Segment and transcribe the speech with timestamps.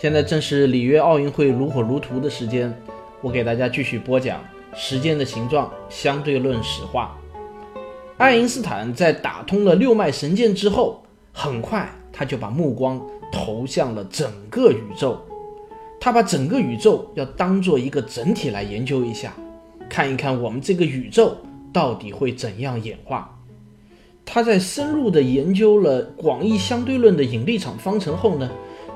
[0.00, 2.72] 现在正是里约奥运会如火如荼的时间，
[3.20, 4.40] 我给大家继续播讲
[4.72, 7.18] 《时间的形状：相对论史话》。
[8.16, 11.02] 爱因斯坦在打通了六脉神剑之后，
[11.32, 15.20] 很快他就把目光投向了整个宇宙。
[16.00, 19.34] 他把整个宇宙要当做一个整体来研究一下，
[19.90, 21.36] 看一看我们这个宇宙
[21.72, 23.36] 到底会怎样演化。
[24.24, 28.48] 他在深入的研究了广义相对论的引力场方程后呢？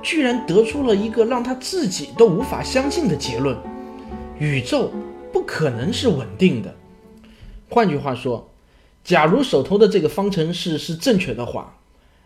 [0.02, 3.56] 居然得出了一个让他自己都无法相信的结论：
[4.38, 4.90] 宇宙
[5.32, 6.74] 不可能是稳定的。
[7.68, 8.50] 换句话说，
[9.04, 11.78] 假如手头的这个方程式是正确的话，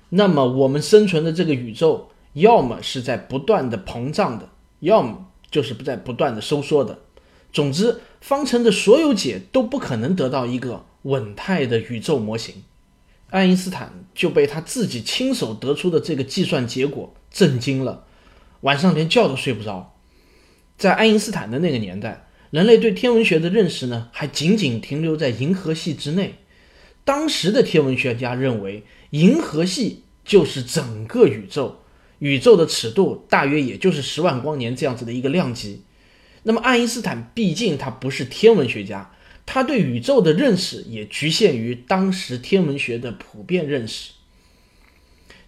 [0.09, 4.49] 那么我们生存的这个宇宙要么是在不断的膨胀的，
[4.81, 6.99] 要么就是不在不断的收缩的。
[7.53, 12.63] 总之，方程的所有解都不可能得到一个稳态的宇宙模型。
[13.31, 17.15] 爱因斯坦就被他自己亲手得出的这个计算结果。
[17.31, 18.07] 震惊了，
[18.63, 19.95] 晚上连觉都睡不着。
[20.79, 26.37] 在爱因斯坦的那个年代，人类对天文学的认识呢，还仅仅停留在银河系之内。
[27.05, 31.81] 当时的天文学家认为，银河系就是整个宇宙，
[32.21, 35.83] 宇宙的尺度大约也就是十万光年这样子的一个量级。
[36.45, 39.11] 那么，爱因斯坦毕竟他不是天文学家，
[39.47, 44.11] 他对宇宙的认识也局限于当时天文学的普遍认识。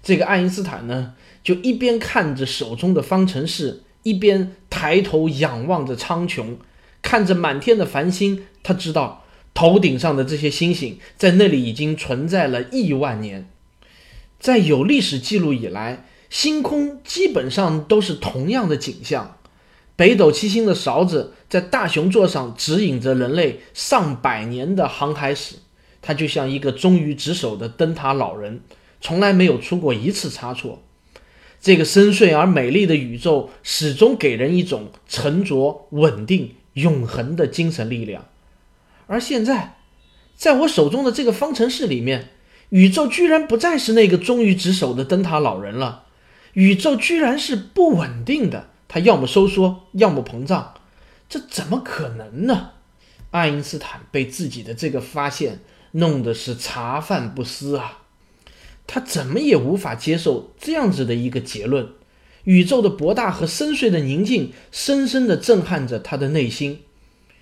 [0.03, 1.15] 这个爱因斯坦呢？
[1.45, 6.57] 就一边看着手中的方程式，一边抬头仰望着苍穹，
[7.03, 8.45] 看着满天的繁星。
[8.63, 13.48] 他知道头顶上的这些星星在那里已经存在了亿万年。
[14.39, 19.38] 在有历史记录以来，星空基本上都是同样的景象：
[19.98, 25.57] 北斗七星的勺子在大熊座上指引着人类上百年的航海史。
[26.01, 28.61] 它就像一个忠于职守的灯塔老人，
[29.01, 30.85] 从来没有出过一次差错。
[31.61, 38.27] 这个深邃而美丽的宇宙始终给人一种沉着、稳定、永恒的精神力量。
[39.08, 39.79] 而现在，
[40.37, 42.29] 在我手中的这个方程式里面，
[42.69, 46.05] 宇宙居然不再是那个忠于职守的灯塔老人了。
[46.53, 50.75] 宇宙居然是不稳定的，它要么收缩，要么膨胀。
[51.29, 52.71] 这怎么可能呢？
[53.31, 55.61] 爱因斯坦被自己的这个发现
[55.93, 58.05] 弄得是茶饭不思啊！
[58.87, 61.91] 他怎么也无法接受这样子的一个结论，
[62.45, 66.81] 宇宙的博大和深邃的宁静深深地震撼着他的内心。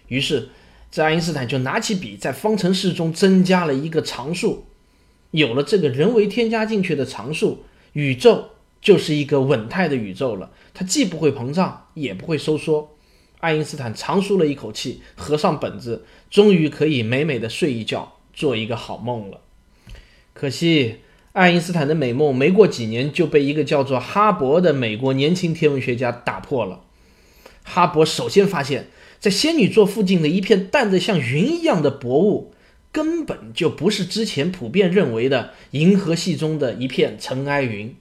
[0.08, 0.48] 于是，
[0.90, 4.66] 这爱因斯坦就拿起笔，在方程式中增加了一个常数。
[5.30, 8.50] 有了这个人为添加进去的常数，宇宙
[8.86, 10.52] 就是一个稳态的宇宙了。
[10.72, 12.96] 它既不会膨胀，也不会收缩。
[13.40, 19.40] 爱因斯坦长舒了一口气，合上本子，终于可以美美的睡一觉，做一个好梦了。
[20.32, 21.00] 可惜。
[21.32, 26.80] 爱因斯坦的美梦没过几年就被一个叫做哈勃的美国年轻天文学家打破了。
[27.62, 32.54] 哈勃首先发现，在仙女座附近的一片淡得像云一样的薄雾，
[32.90, 37.94] 根本就不是之前普遍认为的银河系中的一片尘埃云。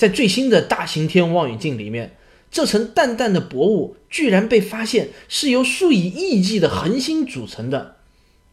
[0.00, 2.16] 在最新的大型天文望远镜里面，
[2.50, 7.96] 这层淡淡的薄雾居然被发现是由数以亿计的恒星组成的。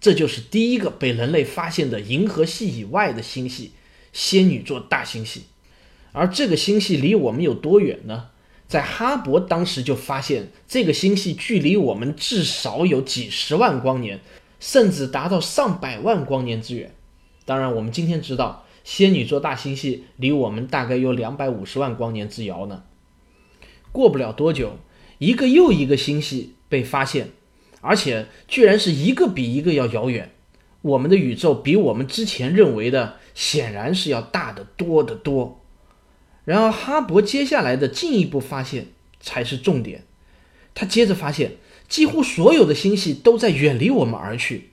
[0.01, 3.71] 这就是第一个被人类发现的银河系以外的星系。
[4.11, 5.43] 仙女座大星系，
[6.11, 8.25] 而这个星系离我们有多远呢？
[8.67, 14.19] 在哈勃当时就发现，这个星系距离我们至少有几十万光年，
[14.59, 16.93] 甚至达到上百万光年之远。
[17.45, 22.83] 当然，我们今天知道，仙女座大星系离我们大概有两百五十万光年之遥呢。
[23.91, 24.77] 过不了多久，
[25.17, 27.31] 一个又一个星系被发现，
[27.81, 30.31] 而且居然是一个比一个要遥远。
[30.83, 35.61] 我们的宇宙比我们之前认为的显然是要大得多得多。
[36.45, 38.87] 然而，哈勃接下来的进一步发现
[39.19, 40.05] 才是重点。
[40.73, 41.57] 他接着发现，
[41.89, 44.69] 几乎所有的星系都在远离我们而去，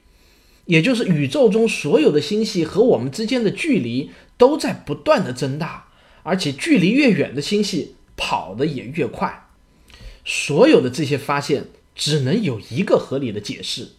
[0.67, 5.89] 也就是宇宙中所有的星系和我们之间的距离都在不断的增大，
[6.23, 9.49] 而且距离越远的星系跑得也越快。
[10.25, 13.91] 所有的这些发现只能有一个合理的解释。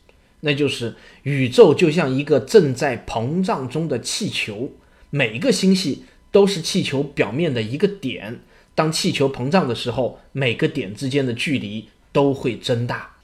[0.42, 4.72] 那就是宇宙就像一个正在膨胀中的气球，
[5.10, 8.42] 每一个星系都是气球表面的一个点，
[8.76, 13.16] 当气球膨胀的时候，每个点之间的距离都会增大。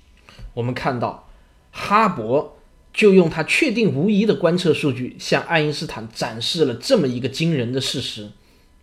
[0.55, 1.29] 我们看到，
[1.71, 2.47] 哈勃
[2.93, 8.31] 就用他确定无疑的观测数据，向爱因斯坦展示了这么一个惊人的事实：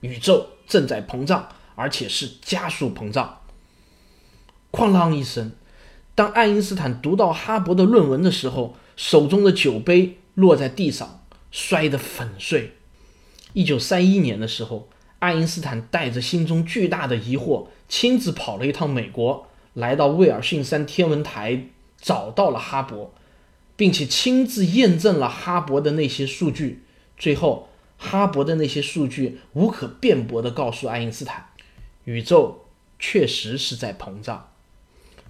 [0.00, 3.40] 宇宙正在膨胀，而且是加速膨胀。
[4.72, 5.52] 哐啷一声，
[6.14, 12.74] 当爱因斯坦读到哈勃的论文的时候，手中的酒杯落在地上，摔得粉碎。
[13.52, 14.88] 一九三一年的时候，
[15.20, 21.68] 爱因斯坦带着心中巨大的疑惑，亲自跑了一趟美国，来到威尔逊山天文台，
[22.00, 23.08] 找到了哈勃，
[23.78, 26.82] 并且亲自验证了哈勃的那些数据。
[27.16, 31.46] 最后，哈勃的那些数据无可辩驳地告诉爱因斯坦，
[32.04, 32.64] 宇宙
[32.98, 34.48] 确实是在膨胀。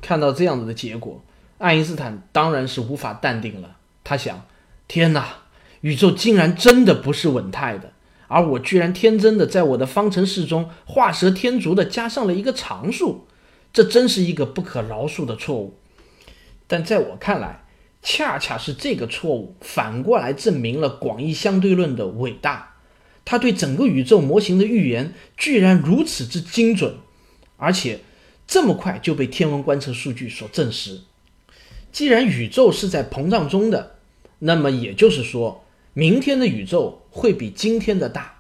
[0.01, 1.23] 看到这样子的结果，
[1.59, 3.77] 爱因斯坦当然是无法淡定了。
[4.03, 4.47] 他想：
[4.87, 5.43] 天哪，
[5.83, 7.93] 宇宙竟然真的不是稳态的！
[8.29, 13.27] 而我居然天真的在我的方程式中画蛇添足的加上了一个常数，
[13.73, 15.79] 这真是一个不可饶恕的错误。
[16.67, 17.65] 但在我看来，
[18.03, 22.77] 恰恰是这个错误反过来证明了广义相对论的伟大。
[23.25, 26.95] 它对整个宇宙模型的预言居然如此之精准，
[27.57, 28.01] 而且
[28.47, 31.01] 这么快就被天文观测数据所证实。
[31.93, 33.97] 既然宇宙是在膨胀中的，
[34.41, 35.65] 那么也就是说。
[35.95, 38.39] 明天的宇宙会比今天的大，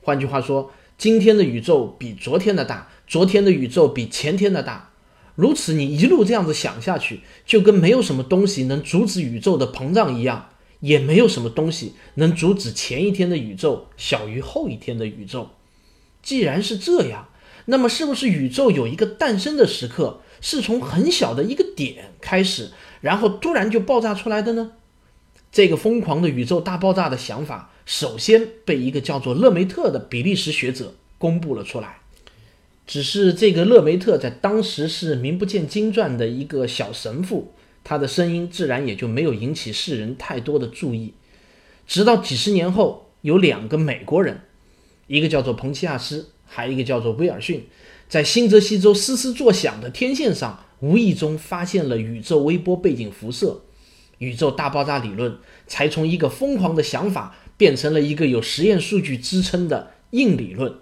[0.00, 4.93] 换句话说，今天的宇宙比昨天的大，昨天的宇宙比前天的大。
[5.34, 10.50] 如此，你一路这样子想下去，就跟没有什么东西能阻止宇宙的膨胀一样，
[10.80, 15.50] 也没有什么东西能阻止前一天的宇宙小于后一天的宇宙。
[16.22, 17.28] 既然是这样，
[17.66, 22.70] 那么是不是宇宙有一个诞生的时刻，是从很小的一个点开始，
[23.00, 24.72] 然后突然就爆炸出来的呢？
[25.50, 31.98] 这个疯狂的宇宙大爆炸的想法，首先被一个叫做勒梅特的比利时学者公布了出来。
[32.86, 37.52] 只是这个勒梅特在当时是名不见经传的一个小神父，
[37.82, 41.14] 他的声音自然也就没有引起世人太多的注意。
[41.86, 44.40] 直到几十年后，有两个美国人，
[45.06, 47.66] 一个叫做彭齐亚斯，还有一个叫做威尔逊，
[48.08, 53.62] 在新泽西州嘶嘶作响的天线上，无意中发现了宇宙微波背景辐射。
[54.18, 60.72] 宇宙大爆炸理论才从一个疯狂的想法变成了一个有实验数据支撑的硬理论。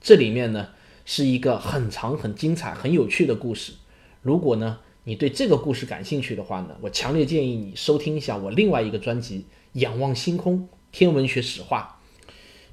[0.00, 0.68] 这里面呢
[1.10, 3.72] 是一个很长、很精彩、很有趣的故事。
[4.20, 9.38] 如果呢你对这个故事感兴趣的话呢，我强烈建议你收听一下我另外一个专辑
[9.80, 11.98] 《仰望星空：天文学史话》。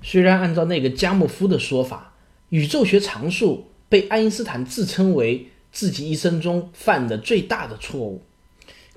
[0.03, 2.13] 虽然按照那个加莫夫的说法，
[2.49, 8.21] 宇宙学常数被爱因斯坦自称为自己一生中犯的最大的错误。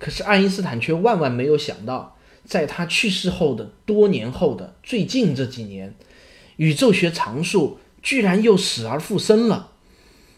[0.00, 5.94] 可是爱因斯坦却万万没有想到，在他去世后的多年后的最近这几年，
[6.56, 9.72] 宇宙学常数居然又死而复生了。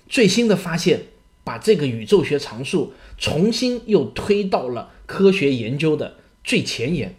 [0.08, 1.04] 最新的发现
[1.44, 7.16] 把这个宇宙学常数重新又推到了科学研究的最前沿。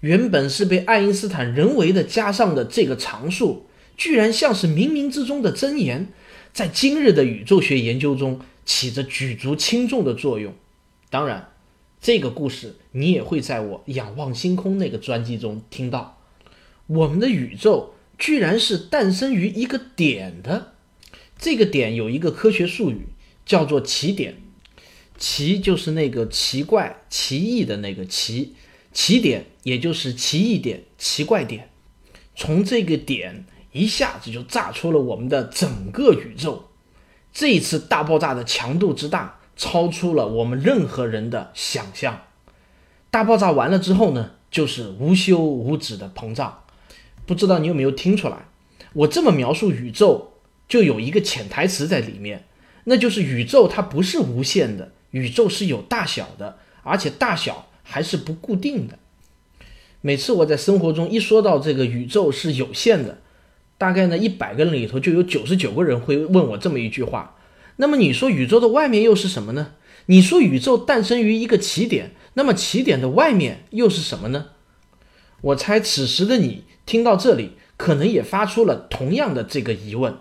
[0.00, 3.66] 原本是被爱因斯坦人为的加上的这个常数，
[3.96, 6.08] 居然像是冥冥之中的真言，
[6.52, 10.54] 在今日的宇宙学研究中起着举足轻重的作用。
[11.08, 11.46] 当然。
[12.02, 16.18] 这个故事你也会在我仰望星空那个专辑中听到。
[16.86, 20.74] 我们的宇宙居然是诞生于一个点的，
[21.36, 23.08] 这个点有一个科学术语
[23.44, 24.36] 叫做奇点，
[25.18, 28.54] 奇就是那个奇怪、奇异的那个奇，
[28.92, 31.70] 奇点也就是奇异点、奇怪点。
[32.36, 36.68] 从这个点一下子就炸出了我们的整个宇宙。
[37.32, 39.38] 这一次大爆炸的强度之大。
[39.56, 42.22] 超出了我们任何人的想象。
[43.10, 46.62] 大爆炸完了之后呢，就是无休无止的膨胀。
[47.30, 48.48] 不知道你有没有听出来？
[48.92, 50.32] 我这么描述宇宙，
[50.68, 52.48] 就有一个潜台词在里面，
[52.86, 58.98] 那就是宇宙它不是无限的，宇宙是有大小的，而且大小还是不固定的。
[60.00, 63.18] 每次我在生活中一说到这个宇宙是有限的，
[63.78, 67.36] 大概呢一百个人里头就有九十九个人会问我这么一句话。
[67.76, 69.74] 那么你说宇宙的外面又是什么呢？
[70.06, 74.46] 你说宇宙诞生于一个起点，那么起点的外面又是什么呢？
[75.42, 80.14] 我猜此时的你听到这里，可能也发出了同样的这个疑问。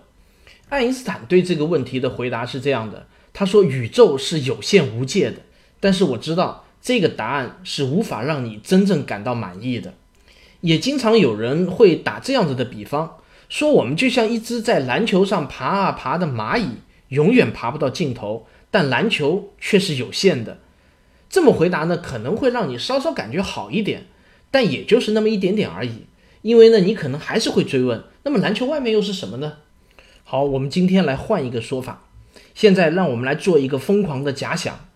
[0.70, 5.38] 爱因斯坦对这个问题的回答是这样的：他说宇宙是有限无界的。
[5.80, 9.94] 但是我知道这个答案是无法让你真正感到满意的。
[10.62, 16.80] 也经常有人会打这样子的比方，说我们就像一只在篮球上爬啊爬的蚂蚁。
[17.10, 20.60] 永远爬不到尽头，但篮球却是有限的。
[21.28, 24.06] 这么回答呢，可能会让你稍稍感觉好一点，
[24.52, 26.06] 但也就是那么一点点而已。
[26.42, 29.58] 因为呢，你可能还是会追问：那么篮球外面又是什么呢？
[30.24, 32.04] 好，我们今天来换一个说法。
[32.54, 34.88] 现在让我们来做一个疯狂的假想，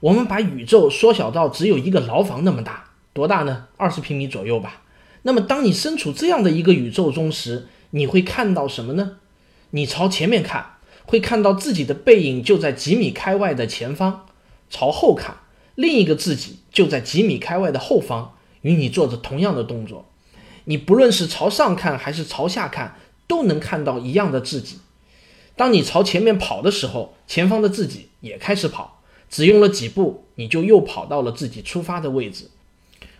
[0.00, 3.68] 我们把宇宙缩小到只有一个牢房那么大，多大呢？
[3.76, 4.82] 二十平米左右吧。
[5.22, 9.18] 那么当你身处这样的一个宇宙中时，你会看到什么呢？
[9.70, 14.26] 你朝前面看，会看到自己的背影就在几米开外的前方；
[14.68, 15.36] 朝后看，
[15.74, 20.11] 另一个自己就在几米开外的后方，与你做着同样的动作。
[20.64, 22.96] 你不论是朝上看还是朝下看。
[23.28, 24.80] 都能看到一样的自己。
[25.56, 29.00] 当你朝前面跑的时候，前方的自己也开始跑，
[29.30, 32.50] 只用了几步，你就又跑到了自己出发的位置。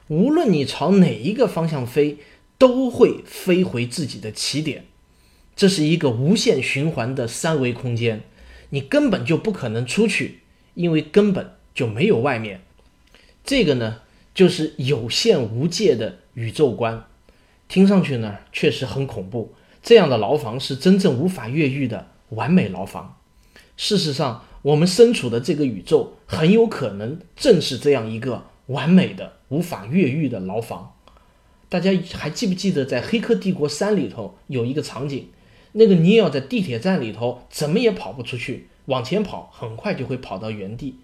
[0.09, 2.19] 无论你朝哪一个方向飞，
[2.59, 4.85] 都会飞回自己的起点。
[5.57, 8.23] 这是一个无限循环的三维空间，
[8.69, 10.41] 你根本就不可能出去，
[10.75, 12.61] 因为根本就没有外面。
[13.43, 14.03] 这个呢，
[14.35, 17.07] 就是有限无界的宇宙观。
[17.73, 19.55] 听上去呢，确实很恐怖。
[19.83, 23.17] 这样的牢房是真正无法越狱的完美牢房。
[23.79, 30.93] 事实上，我们身处的这个宇宙很有可能正是这样一个完美的无法越狱的牢房。
[31.71, 35.29] 大家还记不记得在《黑客帝国三》里头有一个场景？
[35.73, 40.97] 那个尼奥在地铁站里头怎么也跑不出去，往前跑很快就会跑到原地，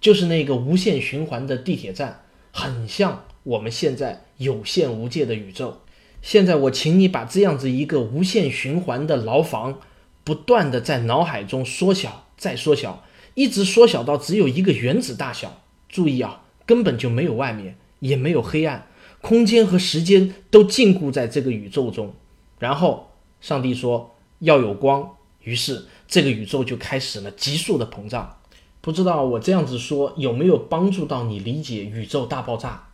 [0.00, 5.82] 就是那个无限循环的地铁站，很像我们现在有限无界的宇宙。
[6.24, 9.78] 现在我请你把这样子一个无限循环的牢房，
[10.24, 13.04] 不断的在脑海中缩小，再缩小，
[13.34, 15.60] 一直缩小到只有一个原子大小。
[15.86, 18.86] 注意啊，根本就没有外面，也没有黑暗，
[19.20, 22.14] 空间和时间都禁锢在这个宇宙中。
[22.58, 23.10] 然后
[23.42, 28.38] 上帝说要有光，于是这个宇宙就开始了急速的膨胀。
[28.80, 32.88] 不知道我这样子说有没有帮助到你理解宇宙大爆炸？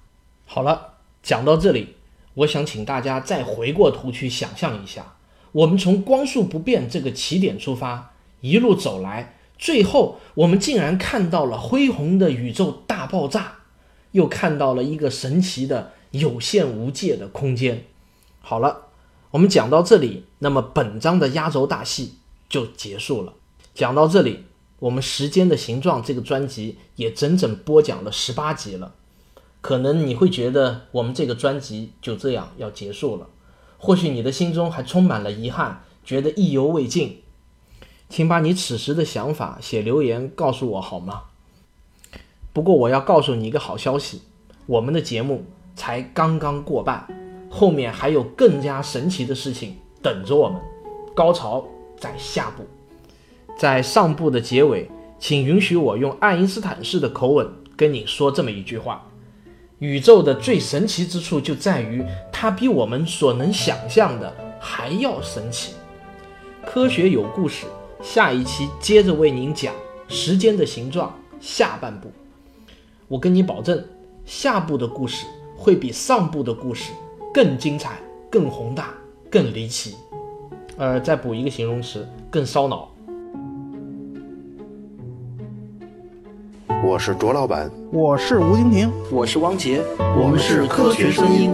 [0.46, 1.94] 好了，讲到这里。
[2.34, 5.16] 我想请大家再回过头去想象一下，
[5.52, 13.58] 我们从光速不变这个起点出发，一路走来，最后我们竟然看到了恢宏的宇宙大爆炸，
[14.12, 17.84] 又看到了一个神奇的有限无界的空间。
[18.40, 18.86] 好了，
[19.32, 22.14] 我们讲到这里，那么本章的压轴大戏
[22.48, 23.34] 就结束了。
[23.74, 24.44] 讲到这里，
[24.78, 28.94] 我们《时间的形状》这个专辑也整整播讲了十八集了。
[29.60, 33.26] 可能你会觉得我们这个专辑就这样要结束了，
[33.78, 37.22] 或许你的心中还充满了遗憾，觉得意犹未尽，
[38.08, 41.24] 请把你此时的想法写留言告诉我好吗？
[42.52, 44.22] 不过我要告诉你一个好消息，
[44.66, 45.44] 我们的节目
[45.76, 47.06] 才刚刚过半，
[47.50, 50.60] 后面还有更加神奇的事情等着我们，
[51.14, 51.64] 高潮
[51.98, 52.64] 在下部，
[53.58, 59.06] 在上部的结尾，请允许我用爱因斯坦式的口吻跟你说这么一句话。
[59.80, 65.72] 宇宙的最神奇之处就在于，它比我们所能想象的还要神奇。
[66.66, 67.64] 科学有故事，
[68.02, 69.74] 下一期接着为您讲
[70.06, 72.12] 时间的形状下半部。
[73.08, 73.82] 我跟你保证，
[74.26, 76.92] 下部的故事会比上部的故事
[77.32, 77.98] 更精彩、
[78.30, 78.92] 更宏大、
[79.30, 79.96] 更离奇。
[80.76, 82.89] 呃，再补一个形容词，更烧脑。
[86.90, 89.80] 我是卓老板，我是吴京平，我是汪杰，
[90.20, 91.52] 我们是科学声音。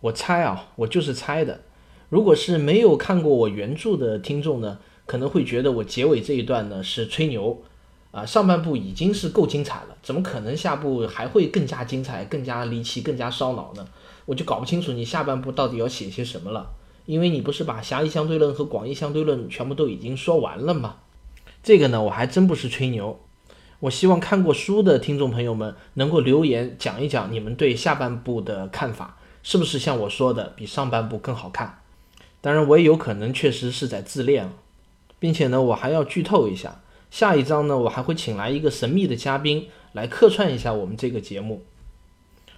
[0.00, 1.62] 我猜啊，我就是猜的。
[2.08, 7.60] 如果是没有看过我原著的听众呢，可能会觉得我结尾这一段呢是吹牛
[8.12, 8.24] 啊。
[8.24, 13.84] 上半部已经是够精彩了，怎么可能下部还会更加精彩、更加离奇、更加烧脑呢？
[14.26, 16.70] 我就搞不清楚你下半部到底要写些什么了。
[17.06, 20.96] 因为你不是把狭义相对论和广义相对论全部都已经说完了吗？
[21.62, 23.20] 这个呢，我还真不是吹牛。
[23.80, 31.78] 我希望看过书的听众朋友们能够留言讲一讲你们对下半部的看法，是不是像我说的比上半部更好看？
[32.42, 34.52] 当然，我也有可能确实是在自恋，
[35.18, 41.62] 并且呢，我还要剧透一下，下一章呢，我还会请来一个神秘的嘉宾来客串一下我们这个节目。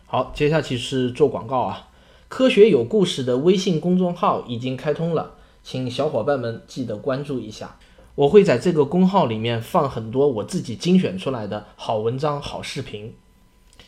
[0.07, 1.89] 好，接下去是做广告啊。
[2.33, 7.79] 科学有故事的微信公众号已经开通了，请小伙伴们记得关注一下。
[8.15, 13.13] 我会在这个公号里面放很多我自己精选出来的好文章、好视频，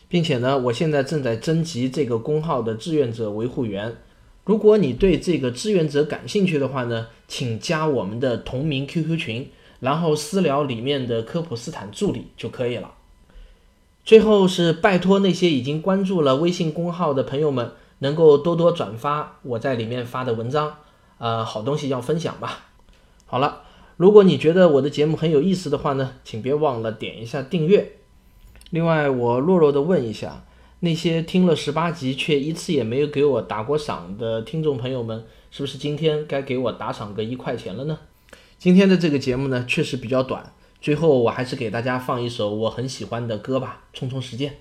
[0.07, 3.97] 并且呢，我现在正在征集这个公号的志愿者维护员。
[4.43, 9.49] 如果你对这个志愿者感兴趣的话呢，请加我们的同名 QQ 群，
[9.79, 12.91] 然后私聊里面的科普斯坦助理就可以了。
[14.03, 17.71] 最后是拜托那些已经关注了微信公号的朋友们。
[18.05, 20.77] 能够多多转发我在里面发的文章，
[21.17, 22.65] 呃，好东西要分享吧。
[23.25, 23.63] 好了，
[23.97, 27.93] 如果你觉得我的节目很有意思的话呢，请别忘了点一下订阅。
[28.69, 30.45] 另外，我弱弱的问一下，
[30.81, 37.97] 那些听了十八集却一次也没有给我打过赏的听众朋友们，是不是今天该给我打赏个一块钱了呢？
[38.59, 44.55] 今天的这个节目呢，确实比较短，最后我还是给大家放一首我很喜欢的歌吧，充充时间。